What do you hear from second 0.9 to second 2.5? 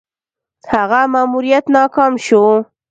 ماموریت ناکام شو.